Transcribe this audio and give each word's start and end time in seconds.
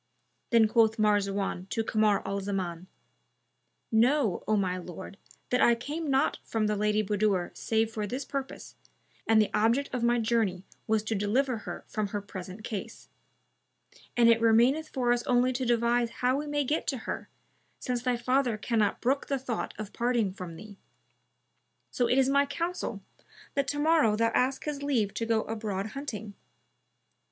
Then 0.49 0.67
quoth 0.67 0.97
Marzawan 0.97 1.67
to 1.69 1.83
Kamar 1.83 2.23
al 2.27 2.39
Zaman, 2.39 2.87
"Know, 3.91 4.43
O 4.47 4.55
my 4.57 4.75
lord, 4.79 5.19
that 5.51 5.61
I 5.61 5.75
came 5.75 6.09
not 6.09 6.39
from 6.43 6.65
the 6.65 6.75
Lady 6.75 7.03
Budur 7.03 7.55
save 7.55 7.91
for 7.93 8.07
this 8.07 8.25
purpose, 8.25 8.73
and 9.27 9.39
the 9.39 9.51
object 9.53 9.93
of 9.93 10.01
my 10.01 10.17
journey 10.17 10.65
was 10.87 11.03
to 11.03 11.13
deliver 11.13 11.59
her 11.69 11.85
from 11.87 12.07
her 12.07 12.19
present 12.19 12.63
case; 12.63 13.09
and 14.17 14.27
it 14.27 14.41
remaineth 14.41 14.89
for 14.89 15.13
us 15.13 15.21
only 15.27 15.53
to 15.53 15.65
devise 15.67 16.09
how 16.09 16.35
we 16.37 16.47
may 16.47 16.63
get 16.63 16.87
to 16.87 16.97
her, 17.05 17.29
since 17.79 18.01
thy 18.01 18.17
father 18.17 18.57
cannot 18.57 19.01
brook 19.01 19.27
the 19.27 19.37
thought 19.37 19.71
of 19.77 19.93
parting 19.93 20.33
from 20.33 20.55
thee. 20.55 20.77
So 21.91 22.07
it 22.09 22.17
is 22.17 22.27
my 22.27 22.47
counsel 22.47 23.03
that 23.53 23.67
to 23.67 23.77
morrow 23.77 24.15
thou 24.15 24.29
ask 24.33 24.63
his 24.63 24.81
leave 24.81 25.13
to 25.13 25.27
go 25.27 25.43
abroad 25.43 25.85
hunting. 25.89 26.33